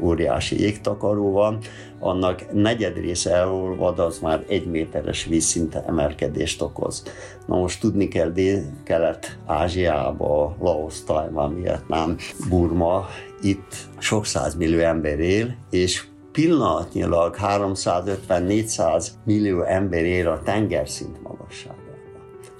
óriási 0.00 0.60
jégtakaró 0.60 1.32
van, 1.32 1.58
annak 1.98 2.52
negyed 2.52 2.96
része 2.96 3.34
elolvad, 3.34 3.98
az 3.98 4.18
már 4.18 4.44
egy 4.48 4.66
méteres 4.66 5.24
vízszint 5.24 5.74
emelkedést 5.74 6.62
okoz. 6.62 7.02
Na 7.46 7.56
most 7.56 7.80
tudni 7.80 8.08
kell 8.08 8.30
Dél-Kelet-Ázsiába, 8.30 10.56
Laos, 10.60 11.04
Tajvan, 11.04 11.54
Vietnám, 11.54 12.16
Burma, 12.48 13.06
itt 13.42 13.74
sok 13.98 14.24
millió 14.58 14.78
ember 14.78 15.18
él, 15.18 15.56
és 15.70 16.04
pillanatnyilag 16.32 17.36
350-400 17.42 19.06
millió 19.24 19.62
ember 19.62 20.04
él 20.04 20.28
a 20.28 20.42
tengerszint 20.42 21.22
magasságában. 21.22 21.84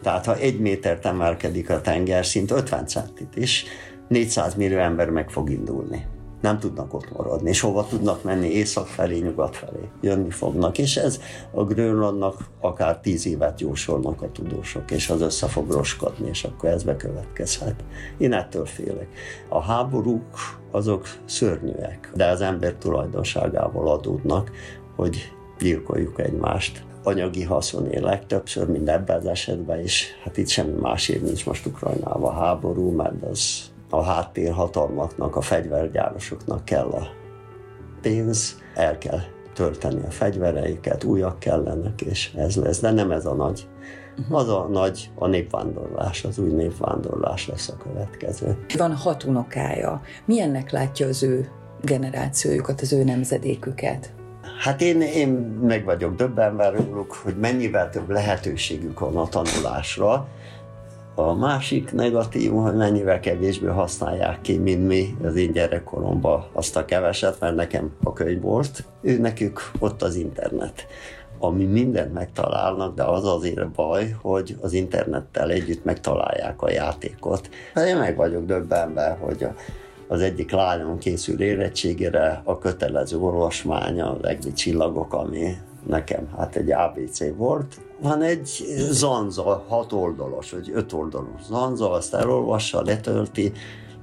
Tehát 0.02 0.26
ha 0.26 0.36
egy 0.36 0.60
métert 0.60 1.06
emelkedik 1.06 1.70
a 1.70 1.80
tengerszint, 1.80 2.50
50 2.50 2.86
centit 2.86 3.36
is, 3.36 3.64
400 4.08 4.54
millió 4.54 4.78
ember 4.78 5.10
meg 5.10 5.30
fog 5.30 5.50
indulni 5.50 6.06
nem 6.46 6.58
tudnak 6.58 6.94
ott 6.94 7.12
maradni, 7.16 7.48
és 7.48 7.60
hova 7.60 7.86
tudnak 7.86 8.22
menni, 8.22 8.48
észak 8.48 8.86
felé, 8.86 9.18
nyugat 9.18 9.56
felé 9.56 9.88
jönni 10.00 10.30
fognak, 10.30 10.78
és 10.78 10.96
ez 10.96 11.20
a 11.50 11.64
Grönlandnak 11.64 12.48
akár 12.60 12.98
tíz 12.98 13.26
évet 13.26 13.60
jósolnak 13.60 14.22
a 14.22 14.32
tudósok, 14.32 14.90
és 14.90 15.10
az 15.10 15.20
össze 15.20 15.46
fog 15.46 15.70
roskadni, 15.70 16.28
és 16.28 16.44
akkor 16.44 16.68
ez 16.68 16.82
bekövetkezhet. 16.82 17.84
Én 18.18 18.32
ettől 18.32 18.64
félek. 18.66 19.08
A 19.48 19.60
háborúk 19.60 20.24
azok 20.70 21.06
szörnyűek, 21.24 22.10
de 22.14 22.26
az 22.26 22.40
ember 22.40 22.74
tulajdonságával 22.74 23.88
adódnak, 23.88 24.50
hogy 24.96 25.32
gyilkoljuk 25.58 26.20
egymást 26.20 26.84
anyagi 27.02 27.42
haszonért 27.42 28.02
legtöbbször, 28.02 28.68
mint 28.68 28.88
ebben 28.88 29.16
az 29.16 29.26
esetben 29.26 29.80
is. 29.80 30.06
Hát 30.24 30.36
itt 30.36 30.48
semmi 30.48 30.80
másért 30.80 31.22
nincs 31.22 31.46
most 31.46 31.66
Ukrajnában 31.66 32.34
háború, 32.34 32.90
mert 32.90 33.22
az 33.30 33.74
a 33.90 34.02
háttérhatalmaknak, 34.02 35.36
a 35.36 35.40
fegyvergyárosoknak 35.40 36.64
kell 36.64 36.88
a 36.88 37.08
pénz, 38.00 38.62
el 38.74 38.98
kell 38.98 39.20
tölteni 39.54 40.00
a 40.06 40.10
fegyvereiket, 40.10 41.04
újak 41.04 41.38
kellenek, 41.38 42.00
és 42.00 42.32
ez 42.36 42.56
lesz. 42.56 42.80
De 42.80 42.90
nem 42.90 43.10
ez 43.10 43.26
a 43.26 43.34
nagy. 43.34 43.68
Az 44.30 44.48
a 44.48 44.68
nagy, 44.70 45.10
a 45.14 45.26
népvándorlás, 45.26 46.24
az 46.24 46.38
új 46.38 46.52
népvándorlás 46.52 47.48
lesz 47.48 47.68
a 47.68 47.76
következő. 47.76 48.64
Van 48.76 48.94
hat 48.94 49.24
unokája. 49.24 50.00
Milyennek 50.24 50.70
látja 50.70 51.06
az 51.06 51.22
ő 51.22 51.48
generációjukat, 51.82 52.80
az 52.80 52.92
ő 52.92 53.04
nemzedéküket? 53.04 54.12
Hát 54.58 54.80
én, 54.80 55.00
én 55.00 55.28
meg 55.62 55.84
vagyok 55.84 56.14
döbbenve 56.14 56.68
róluk, 56.68 57.12
hogy 57.12 57.36
mennyivel 57.36 57.90
több 57.90 58.10
lehetőségük 58.10 58.98
van 58.98 59.16
a 59.16 59.28
tanulásra, 59.28 60.28
A 61.18 61.34
másik 61.34 61.92
negatív, 61.92 62.52
hogy 62.52 62.74
mennyivel 62.74 63.20
kevésbé 63.20 63.66
használják 63.66 64.40
ki, 64.40 64.58
mint 64.58 64.86
mi 64.86 65.16
az 65.24 65.36
én 65.36 65.52
gyerekkoromban 65.52 66.46
azt 66.52 66.76
a 66.76 66.84
keveset, 66.84 67.40
mert 67.40 67.54
nekem 67.54 67.92
a 68.02 68.12
könyv 68.12 68.40
volt, 68.40 68.84
ő 69.02 69.18
nekük 69.18 69.70
ott 69.78 70.02
az 70.02 70.14
internet 70.14 70.86
ami 71.38 71.64
mindent 71.64 72.12
megtalálnak, 72.12 72.94
de 72.94 73.02
az 73.02 73.24
azért 73.26 73.70
baj, 73.70 74.16
hogy 74.22 74.56
az 74.60 74.72
internettel 74.72 75.50
együtt 75.50 75.84
megtalálják 75.84 76.62
a 76.62 76.70
játékot. 76.70 77.48
Én 77.86 77.96
meg 77.96 78.16
vagyok 78.16 78.46
döbbenve, 78.46 79.18
hogy 79.20 79.46
az 80.08 80.20
egyik 80.20 80.50
lányom 80.50 80.98
készül 80.98 81.40
érettségére, 81.40 82.40
a 82.44 82.58
kötelező 82.58 83.18
olvasmánya, 83.18 84.10
az 84.10 84.24
egri 84.24 84.52
csillagok, 84.52 85.14
ami 85.14 85.56
nekem 85.86 86.28
hát 86.36 86.56
egy 86.56 86.72
ABC 86.72 87.36
volt, 87.36 87.80
van 88.00 88.22
egy 88.22 88.64
zanza, 88.90 89.64
hat 89.68 89.92
oldalas, 89.92 90.50
vagy 90.50 90.70
öt 90.74 90.92
oldalos 90.92 91.40
zanza, 91.48 91.90
azt 91.90 92.14
elolvassa, 92.14 92.82
letölti, 92.82 93.52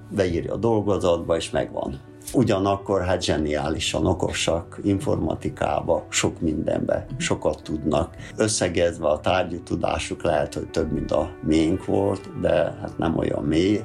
beírja 0.10 0.54
a 0.54 0.58
dolgozatba, 0.58 1.36
és 1.36 1.50
megvan. 1.50 2.00
Ugyanakkor 2.34 3.02
hát 3.02 3.24
zseniálisan 3.24 4.06
okosak 4.06 4.80
informatikába, 4.84 6.06
sok 6.10 6.42
mindenbe, 6.42 7.06
sokat 7.18 7.62
tudnak. 7.64 8.16
Összegezve 8.36 9.08
a 9.08 9.20
tárgyi 9.20 9.62
tudásuk 9.62 10.24
lehet, 10.24 10.54
hogy 10.54 10.70
több, 10.70 10.92
mint 10.92 11.12
a 11.12 11.32
miénk 11.42 11.86
volt, 11.86 12.40
de 12.40 12.54
hát 12.82 12.98
nem 12.98 13.18
olyan 13.18 13.44
mély 13.44 13.82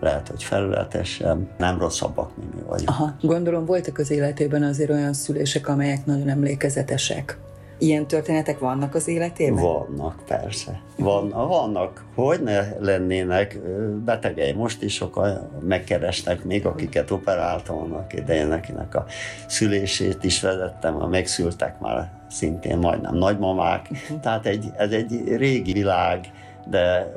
lehet, 0.00 0.28
hogy 0.28 0.42
felületesebb, 0.42 1.48
nem 1.58 1.78
rosszabbak, 1.78 2.36
mint 2.36 2.54
mi 2.54 2.60
vagyunk. 2.66 2.88
Aha, 2.88 3.14
gondolom 3.20 3.64
voltak 3.64 3.98
az 3.98 4.10
életében 4.10 4.62
azért 4.62 4.90
olyan 4.90 5.12
szülések, 5.12 5.68
amelyek 5.68 6.06
nagyon 6.06 6.28
emlékezetesek. 6.28 7.38
Ilyen 7.80 8.06
történetek 8.06 8.58
vannak 8.58 8.94
az 8.94 9.08
életében? 9.08 9.62
Vannak, 9.62 10.22
persze. 10.26 10.80
Van, 10.96 11.28
vannak, 11.28 12.04
hogy 12.14 12.42
ne 12.42 12.78
lennének 12.78 13.58
betegei. 14.04 14.52
Most 14.52 14.82
is 14.82 14.94
sokan 14.94 15.50
megkerestek 15.60 16.44
még, 16.44 16.66
akiket 16.66 17.10
operáltam 17.10 17.78
annak 17.78 18.14
idején, 18.14 18.50
akinek 18.50 18.94
a 18.94 19.04
szülését 19.46 20.24
is 20.24 20.40
vezettem, 20.40 21.02
a 21.02 21.06
megszültek 21.06 21.80
már 21.80 22.10
szintén 22.30 22.78
majdnem 22.78 23.14
nagymamák. 23.14 23.88
Uh-huh. 23.90 24.20
Tehát 24.20 24.46
egy, 24.46 24.70
ez 24.76 24.90
egy 24.90 25.36
régi 25.36 25.72
világ, 25.72 26.32
de 26.70 27.14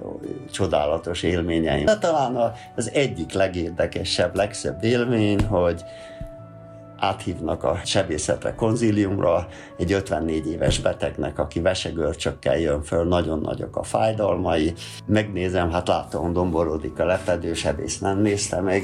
csodálatos 0.52 1.24
élményeim. 1.24 1.86
De 1.86 1.98
talán 1.98 2.54
az 2.76 2.92
egyik 2.94 3.34
legérdekesebb, 3.34 4.36
legszebb 4.36 4.84
élmény, 4.84 5.46
hogy 5.46 5.84
áthívnak 7.02 7.64
a 7.64 7.80
sebészetre, 7.86 8.56
konzíliumra, 8.56 9.48
egy 9.78 9.92
54 9.92 10.48
éves 10.48 10.80
betegnek, 10.80 11.40
aki 11.40 11.60
vesegörcsökkel 11.60 12.60
jön 12.60 12.84
föl, 12.84 13.04
nagyon 13.04 13.40
nagyok 13.40 13.76
a 13.76 13.84
fájdalmai. 13.84 14.74
Megnézem, 15.06 15.72
hát 15.72 15.88
látom, 15.88 16.34
domborodik 16.34 17.00
a 17.00 17.06
lepedő, 17.06 17.54
sebész 17.54 18.00
nem 18.00 18.20
nézte 18.20 18.62
meg, 18.62 18.84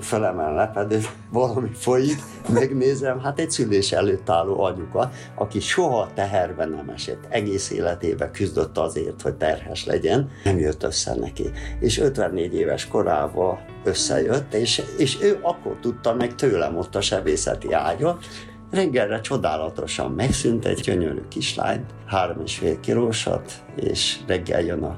felemel 0.00 0.54
lepedő, 0.54 1.00
valami 1.30 1.68
folyik, 1.72 2.18
megnézem, 2.48 3.20
hát 3.20 3.38
egy 3.38 3.50
szülés 3.50 3.92
előtt 3.92 4.30
álló 4.30 4.62
anyuka, 4.62 5.10
aki 5.34 5.60
soha 5.60 6.08
teherben 6.14 6.68
nem 6.68 6.88
esett, 6.88 7.26
egész 7.28 7.70
életében 7.70 8.32
küzdött 8.32 8.78
azért, 8.78 9.22
hogy 9.22 9.34
terhes 9.34 9.86
legyen, 9.86 10.30
nem 10.44 10.58
jött 10.58 10.82
össze 10.82 11.14
neki. 11.14 11.50
És 11.80 11.98
54 11.98 12.54
éves 12.54 12.88
korában 12.88 13.58
összejött, 13.86 14.54
és, 14.54 14.82
és 14.98 15.18
ő 15.22 15.38
akkor 15.42 15.76
tudta 15.80 16.14
meg 16.14 16.34
tőlem 16.34 16.76
ott 16.76 16.94
a 16.94 17.00
sebészeti 17.00 17.72
ágyat, 17.72 18.24
reggelre 18.70 19.20
csodálatosan 19.20 20.10
megszűnt 20.10 20.64
egy 20.64 20.80
gyönyörű 20.80 21.20
kislány, 21.28 21.84
három 22.06 22.40
és 22.44 22.58
fél 22.58 22.80
kilósat, 22.80 23.52
és 23.76 24.18
reggel 24.26 24.60
jön 24.60 24.82
a 24.82 24.96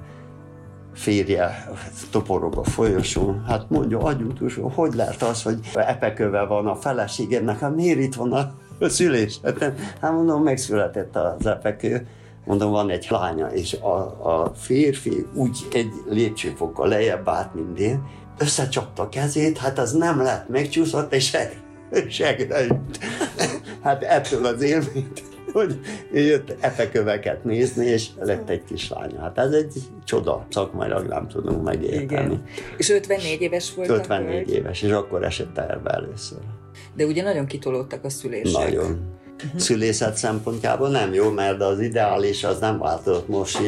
férje 0.94 1.68
toporog 2.10 2.56
a 2.56 2.64
folyosón, 2.64 3.44
hát 3.46 3.70
mondja, 3.70 3.98
agyútusó, 3.98 4.68
hogy 4.68 4.94
lehet 4.94 5.22
az, 5.22 5.42
hogy 5.42 5.58
epeköve 5.74 6.42
van 6.42 6.66
a 6.66 6.74
feleségemnek, 6.74 7.58
hát 7.58 7.74
miért 7.74 7.98
itt 7.98 8.14
van 8.14 8.32
a 8.32 8.54
szülés? 8.80 9.40
Hát 10.00 10.12
mondom, 10.12 10.42
megszületett 10.42 11.16
az 11.16 11.46
epekő, 11.46 12.06
mondom, 12.44 12.70
van 12.70 12.90
egy 12.90 13.06
lánya, 13.10 13.46
és 13.46 13.74
a, 13.74 13.96
a 14.22 14.52
férfi 14.54 15.26
úgy 15.34 15.58
egy 15.72 15.92
lépcsőfokkal 16.08 16.88
lejjebb 16.88 17.28
állt, 17.28 17.54
mint 17.54 17.78
én, 17.78 18.02
összecsapta 18.38 19.02
a 19.02 19.08
kezét, 19.08 19.58
hát 19.58 19.78
az 19.78 19.92
nem 19.92 20.22
lett, 20.22 20.48
megcsúszott, 20.48 21.14
és 21.14 21.36
segre 22.08 22.64
jut. 22.64 22.98
Hát 23.82 24.02
ettől 24.02 24.46
az 24.46 24.62
élményt, 24.62 25.22
hogy 25.52 25.80
jött 26.12 26.56
epeköveket 26.60 27.44
nézni, 27.44 27.86
és 27.86 28.08
lett 28.18 28.48
egy 28.48 28.64
kislánya. 28.64 29.20
Hát 29.20 29.38
ez 29.38 29.52
egy 29.52 29.72
csoda, 30.04 30.46
szakmailag 30.50 31.06
nem 31.06 31.28
tudunk 31.28 31.62
megérteni. 31.62 32.02
Igen. 32.02 32.42
És 32.76 32.90
54 32.90 33.40
éves 33.40 33.74
volt? 33.74 33.88
54 33.88 34.50
éves, 34.50 34.82
és 34.82 34.90
akkor 34.90 35.24
esett 35.24 35.54
terve 35.54 35.90
először. 35.90 36.38
De 36.94 37.04
ugye 37.04 37.22
nagyon 37.22 37.46
kitolódtak 37.46 38.04
a 38.04 38.08
szülések. 38.08 38.64
Nagyon. 38.64 39.17
Uh-huh. 39.44 39.60
Szülészet 39.60 40.16
szempontjából 40.16 40.88
nem 40.88 41.14
jó, 41.14 41.30
mert 41.30 41.60
az 41.60 41.80
ideális 41.80 42.44
az 42.44 42.58
nem 42.58 42.78
változott 42.78 43.28
most, 43.28 43.60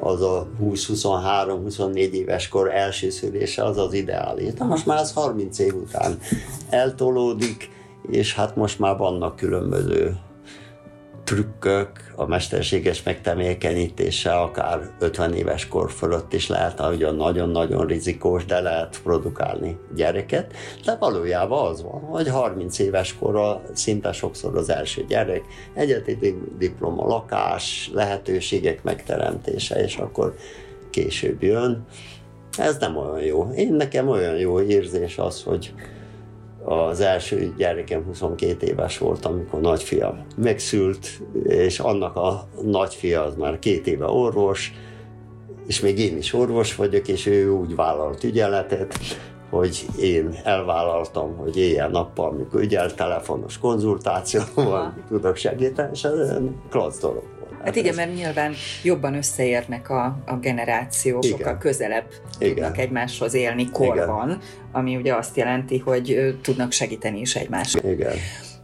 az 0.00 0.22
a 0.22 0.46
20-23-24 0.62 1.94
éves 1.94 2.48
kor 2.48 2.74
első 2.74 3.10
szülése 3.10 3.64
az 3.64 3.78
az 3.78 3.92
ideális. 3.92 4.52
De 4.52 4.64
most 4.64 4.86
már 4.86 4.98
az 4.98 5.12
30 5.12 5.58
év 5.58 5.74
után 5.74 6.18
eltolódik, 6.70 7.70
és 8.10 8.34
hát 8.34 8.56
most 8.56 8.78
már 8.78 8.96
vannak 8.96 9.36
különböző 9.36 10.16
trükkök, 11.24 12.12
a 12.16 12.26
mesterséges 12.26 13.02
megtemékenyítése 13.02 14.32
akár 14.32 14.90
50 14.98 15.34
éves 15.34 15.68
kor 15.68 15.90
fölött 15.90 16.32
is 16.32 16.48
lehet, 16.48 16.80
ugye 16.80 17.10
nagyon-nagyon 17.10 17.86
rizikós, 17.86 18.44
de 18.44 18.60
lehet 18.60 19.00
produkálni 19.02 19.78
gyereket, 19.94 20.52
de 20.84 20.96
valójában 20.96 21.66
az 21.66 21.82
van, 21.82 22.00
hogy 22.00 22.28
30 22.28 22.78
éves 22.78 23.14
korra 23.18 23.62
szinte 23.72 24.12
sokszor 24.12 24.56
az 24.56 24.70
első 24.70 25.04
gyerek, 25.08 25.42
egyetemi 25.74 26.34
diploma, 26.58 27.06
lakás, 27.06 27.90
lehetőségek 27.92 28.82
megteremtése, 28.82 29.82
és 29.82 29.96
akkor 29.96 30.34
később 30.90 31.42
jön. 31.42 31.86
Ez 32.58 32.76
nem 32.76 32.96
olyan 32.96 33.20
jó. 33.20 33.50
Én 33.54 33.72
nekem 33.72 34.08
olyan 34.08 34.36
jó 34.36 34.60
érzés 34.60 35.18
az, 35.18 35.42
hogy 35.42 35.74
az 36.64 37.00
első 37.00 37.54
gyerekem 37.56 38.04
22 38.04 38.66
éves 38.66 38.98
volt, 38.98 39.24
amikor 39.24 39.60
nagyfiam 39.60 40.24
megszült, 40.36 41.08
és 41.42 41.78
annak 41.78 42.16
a 42.16 42.48
nagyfia 42.62 43.22
az 43.24 43.34
már 43.34 43.58
két 43.58 43.86
éve 43.86 44.06
orvos, 44.06 44.72
és 45.66 45.80
még 45.80 45.98
én 45.98 46.16
is 46.16 46.32
orvos 46.32 46.74
vagyok, 46.74 47.08
és 47.08 47.26
ő 47.26 47.50
úgy 47.50 47.74
vállalt 47.74 48.24
ügyeletet, 48.24 48.98
hogy 49.50 49.86
én 50.00 50.38
elvállaltam, 50.44 51.36
hogy 51.36 51.56
éjjel-nappal, 51.56 52.28
amikor 52.28 52.60
ügyel, 52.60 52.94
telefonos 52.94 53.58
konzultáció 53.58 54.40
van, 54.54 55.04
tudok 55.08 55.36
segíteni, 55.36 55.90
és 55.92 56.04
ez 56.04 56.32
klassz 56.70 57.00
dolog. 57.00 57.33
Hát 57.64 57.76
igen, 57.76 57.94
mert 57.94 58.14
nyilván 58.14 58.52
jobban 58.82 59.14
összeérnek 59.14 59.90
a, 59.90 60.16
a 60.26 60.36
generációk, 60.36 61.24
igen. 61.24 61.38
sokkal 61.38 61.58
közelebb 61.58 62.04
igen. 62.38 62.54
tudnak 62.54 62.78
egymáshoz 62.78 63.34
élni 63.34 63.70
korban, 63.70 64.28
igen. 64.28 64.40
ami 64.72 64.96
ugye 64.96 65.14
azt 65.14 65.36
jelenti, 65.36 65.78
hogy 65.78 66.36
tudnak 66.42 66.72
segíteni 66.72 67.20
is 67.20 67.36
egymásnak. 67.36 67.84
Igen. 67.84 68.16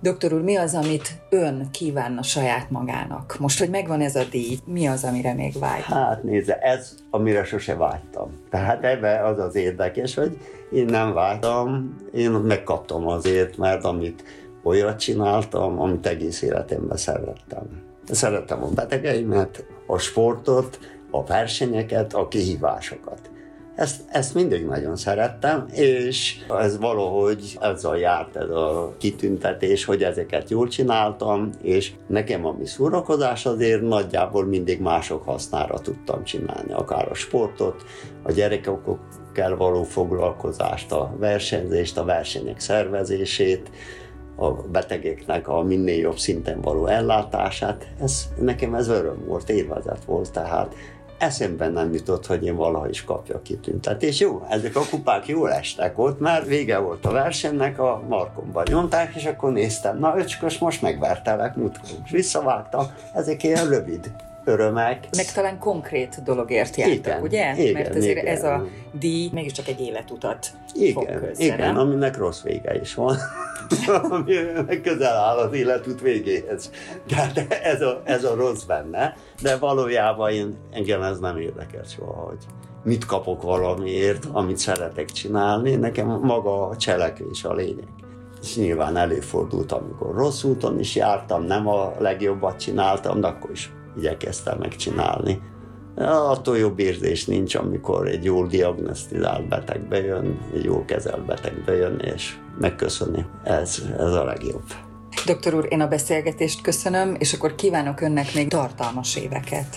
Doktor 0.02 0.32
úr, 0.32 0.42
mi 0.42 0.56
az, 0.56 0.74
amit 0.74 1.08
ön 1.30 1.68
kívánna 1.70 2.22
saját 2.22 2.70
magának? 2.70 3.36
Most, 3.38 3.58
hogy 3.58 3.68
megvan 3.68 4.00
ez 4.00 4.16
a 4.16 4.24
díj, 4.30 4.58
mi 4.64 4.86
az, 4.86 5.04
amire 5.04 5.34
még 5.34 5.58
vágy? 5.58 5.82
Hát 5.82 6.22
nézze, 6.22 6.58
ez, 6.58 6.94
amire 7.10 7.44
sose 7.44 7.74
vágytam. 7.74 8.30
Tehát 8.50 8.84
ebbe 8.84 9.24
az 9.24 9.38
az 9.38 9.54
érdekes, 9.54 10.14
hogy 10.14 10.38
én 10.72 10.84
nem 10.84 11.12
vágytam, 11.12 11.96
én 12.12 12.30
megkaptam 12.30 13.08
azért, 13.08 13.56
mert 13.56 13.84
amit 13.84 14.24
olyat 14.62 14.98
csináltam, 14.98 15.80
amit 15.80 16.06
egész 16.06 16.42
életemben 16.42 16.96
szerettem. 16.96 17.89
Szeretem 18.10 18.62
a 18.62 18.68
betegeimet, 18.68 19.64
a 19.86 19.98
sportot, 19.98 20.78
a 21.10 21.24
versenyeket, 21.24 22.14
a 22.14 22.28
kihívásokat. 22.28 23.30
Ezt, 23.74 24.00
ezt 24.08 24.34
mindig 24.34 24.66
nagyon 24.66 24.96
szerettem, 24.96 25.66
és 25.72 26.36
ez 26.60 26.78
valahogy 26.78 27.58
ezzel 27.60 27.96
járt 27.96 28.36
ez 28.36 28.48
a 28.48 28.94
kitüntetés, 28.98 29.84
hogy 29.84 30.02
ezeket 30.02 30.50
jól 30.50 30.68
csináltam, 30.68 31.50
és 31.62 31.92
nekem 32.06 32.44
a 32.46 32.54
mi 32.58 32.66
szórakozás 32.66 33.46
azért 33.46 33.82
nagyjából 33.82 34.44
mindig 34.44 34.80
mások 34.80 35.24
hasznára 35.24 35.78
tudtam 35.78 36.24
csinálni, 36.24 36.72
akár 36.72 37.08
a 37.10 37.14
sportot, 37.14 37.84
a 38.22 38.32
gyerekekkel 38.32 39.56
való 39.56 39.82
foglalkozást, 39.82 40.92
a 40.92 41.14
versenyzést, 41.18 41.98
a 41.98 42.04
versenyek 42.04 42.60
szervezését, 42.60 43.70
a 44.40 44.52
betegeknek 44.52 45.48
a 45.48 45.62
minél 45.62 45.98
jobb 45.98 46.18
szinten 46.18 46.60
való 46.60 46.86
ellátását, 46.86 47.88
ez, 48.00 48.28
nekem 48.40 48.74
ez 48.74 48.88
öröm 48.88 49.24
volt, 49.26 49.48
élvezet 49.48 50.04
volt, 50.04 50.32
tehát 50.32 50.74
eszemben 51.18 51.72
nem 51.72 51.92
jutott, 51.92 52.26
hogy 52.26 52.44
én 52.44 52.56
valaha 52.56 52.88
is 52.88 53.04
kapja 53.04 53.42
kitüntetés. 53.42 54.20
Jó, 54.20 54.46
ezek 54.48 54.76
a 54.76 54.82
kupák 54.90 55.26
jól 55.26 55.52
estek 55.52 55.98
ott, 55.98 56.20
már 56.20 56.46
vége 56.46 56.78
volt 56.78 57.06
a 57.06 57.10
versenynek, 57.10 57.78
a 57.78 58.02
markomban 58.08 58.64
nyomták, 58.68 59.14
és 59.14 59.24
akkor 59.24 59.52
néztem, 59.52 59.98
na 59.98 60.18
öcskös, 60.18 60.58
most 60.58 60.82
megvertelek. 60.82 61.54
És 62.04 62.10
visszavágtam, 62.10 62.86
ezek 63.14 63.42
ilyen 63.42 63.68
rövid 63.68 64.12
örömek. 64.50 65.08
Meg 65.16 65.32
talán 65.32 65.58
konkrét 65.58 66.22
dologért 66.24 66.76
jártak, 66.76 66.96
Igen, 66.96 67.22
ugye? 67.22 67.54
igen, 67.56 67.72
Mert 67.72 67.96
azért 67.96 68.18
igen. 68.20 68.26
ez 68.26 68.44
a 68.44 68.66
díj 68.92 69.30
mégiscsak 69.32 69.68
egy 69.68 69.80
életutat 69.80 70.46
fog 70.92 71.02
Igen, 71.02 71.20
közre, 71.20 71.44
igen, 71.44 71.58
nem? 71.58 71.78
aminek 71.78 72.16
rossz 72.16 72.42
vége 72.42 72.80
is 72.80 72.94
van. 72.94 73.16
ami 74.10 74.34
közel 74.82 75.16
áll 75.16 75.36
az 75.36 75.52
életút 75.52 76.00
végéhez. 76.00 76.70
Tehát 77.08 77.38
ez 77.62 77.80
a, 77.80 78.00
ez 78.04 78.24
a 78.24 78.34
rossz 78.34 78.62
benne, 78.62 79.16
de 79.42 79.56
valójában 79.56 80.30
én, 80.30 80.56
engem 80.72 81.02
ez 81.02 81.18
nem 81.18 81.36
érdekel 81.36 81.82
soha, 81.82 82.12
hogy 82.12 82.38
mit 82.84 83.04
kapok 83.04 83.42
valamiért, 83.42 84.26
amit 84.32 84.56
szeretek 84.56 85.10
csinálni, 85.10 85.74
nekem 85.74 86.06
maga 86.06 86.68
a 86.68 86.76
cselekvés 86.76 87.44
a 87.44 87.54
lényeg. 87.54 87.88
És 88.42 88.56
nyilván 88.56 88.96
előfordult, 88.96 89.72
amikor 89.72 90.14
rossz 90.14 90.42
úton 90.42 90.78
is 90.78 90.94
jártam, 90.94 91.42
nem 91.42 91.68
a 91.68 91.92
legjobbat 91.98 92.58
csináltam, 92.58 93.20
de 93.20 93.26
akkor 93.26 93.50
is 93.50 93.72
igyekeztem 93.98 94.58
megcsinálni. 94.58 95.40
Attól 96.06 96.58
jobb 96.58 96.78
érzés 96.78 97.24
nincs, 97.24 97.54
amikor 97.54 98.08
egy 98.08 98.24
jól 98.24 98.46
diagnosztizált 98.46 99.48
beteg 99.48 99.88
bejön, 99.88 100.38
egy 100.54 100.64
jól 100.64 100.84
kezelt 100.84 101.26
beteg 101.26 101.64
bejön, 101.64 101.98
és 101.98 102.36
megköszöni. 102.58 103.26
Ez, 103.44 103.82
ez 103.98 104.12
a 104.12 104.24
legjobb. 104.24 104.64
Doktor 105.26 105.54
úr, 105.54 105.66
én 105.68 105.80
a 105.80 105.88
beszélgetést 105.88 106.60
köszönöm, 106.62 107.16
és 107.18 107.32
akkor 107.32 107.54
kívánok 107.54 108.00
önnek 108.00 108.34
még 108.34 108.48
tartalmas 108.48 109.16
éveket. 109.16 109.76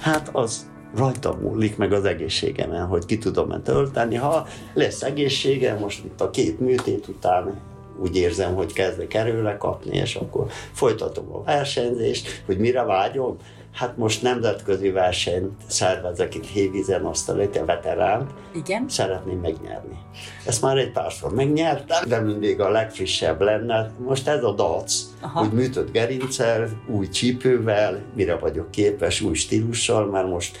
Hát 0.00 0.30
az 0.32 0.70
rajta 0.96 1.38
múlik, 1.40 1.76
meg 1.76 1.92
az 1.92 2.04
egészségemen, 2.04 2.86
hogy 2.86 3.06
ki 3.06 3.18
tudom-e 3.18 3.60
tölteni. 3.60 4.14
Ha 4.14 4.46
lesz 4.74 5.02
egészségem, 5.02 5.78
most 5.78 6.04
itt 6.04 6.20
a 6.20 6.30
két 6.30 6.60
műtét 6.60 7.08
után 7.08 7.60
úgy 7.98 8.16
érzem, 8.16 8.54
hogy 8.54 8.72
kezdek 8.72 9.14
erőre 9.14 9.56
kapni, 9.56 9.96
és 9.96 10.14
akkor 10.14 10.46
folytatom 10.72 11.34
a 11.34 11.42
versenyzést, 11.42 12.42
hogy 12.46 12.58
mire 12.58 12.82
vágyom. 12.82 13.36
Hát 13.72 13.96
most 13.96 14.22
nemzetközi 14.22 14.90
versenyt 14.90 15.52
szervezek 15.66 16.34
itt 16.34 16.46
Hévízen, 16.46 17.04
azt 17.04 17.28
a 17.28 17.34
léte 17.34 17.64
veteránt, 17.64 18.30
Igen? 18.54 18.84
szeretném 18.88 19.38
megnyerni. 19.38 19.98
Ezt 20.46 20.62
már 20.62 20.76
egy 20.76 20.92
párszor 20.92 21.34
megnyertem, 21.34 22.08
de 22.08 22.20
mindig 22.20 22.60
a 22.60 22.70
legfrissebb 22.70 23.40
lenne. 23.40 23.90
Most 23.98 24.28
ez 24.28 24.44
a 24.44 24.52
dac, 24.52 24.94
Aha. 25.20 25.38
hogy 25.38 25.52
műtött 25.52 25.92
gerincsel, 25.92 26.68
új 26.88 27.08
csípővel, 27.08 28.02
mire 28.14 28.36
vagyok 28.36 28.70
képes, 28.70 29.20
új 29.20 29.34
stílussal, 29.34 30.06
mert 30.06 30.28
most 30.28 30.56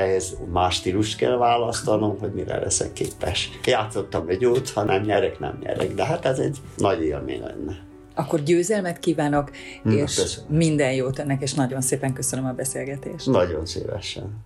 ehhez 0.00 0.36
más 0.52 0.74
stílust 0.74 1.16
kell 1.16 1.36
választanom, 1.36 2.18
hogy 2.18 2.32
mire 2.32 2.58
leszek 2.58 2.92
képes. 2.92 3.50
Játszottam 3.64 4.28
egy 4.28 4.40
jót, 4.40 4.70
ha 4.70 4.82
nem 4.84 5.02
nyerek, 5.02 5.38
nem 5.38 5.58
nyerek, 5.62 5.94
de 5.94 6.04
hát 6.04 6.24
ez 6.24 6.38
egy 6.38 6.56
nagy 6.76 7.02
élmény 7.02 7.40
lenne. 7.40 7.88
Akkor 8.14 8.42
győzelmet 8.42 8.98
kívánok, 8.98 9.50
Na, 9.82 9.92
és 9.92 10.14
köszönöm. 10.14 10.56
minden 10.56 10.92
jót 10.92 11.18
önnek, 11.18 11.42
és 11.42 11.54
nagyon 11.54 11.80
szépen 11.80 12.12
köszönöm 12.12 12.44
a 12.46 12.52
beszélgetést. 12.52 13.26
Nagyon 13.26 13.66
szívesen. 13.66 14.38